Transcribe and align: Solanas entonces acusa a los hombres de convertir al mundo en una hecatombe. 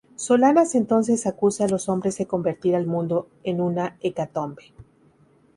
Solanas 0.15 0.73
entonces 0.73 1.27
acusa 1.27 1.65
a 1.65 1.67
los 1.67 1.87
hombres 1.87 2.17
de 2.17 2.25
convertir 2.25 2.75
al 2.75 2.87
mundo 2.87 3.27
en 3.43 3.61
una 3.61 3.97
hecatombe. 3.99 4.73